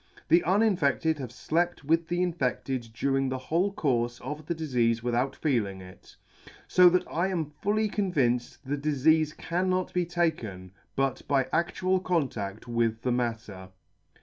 [0.29, 5.03] The unin fedted have flept with the infedled during the whole coiirfe of the difeafe
[5.03, 6.15] without feeling it;
[6.67, 12.67] fo that I am fully convinced the difeafe cannot be taken but by adtual contadt
[12.67, 13.69] with the matter.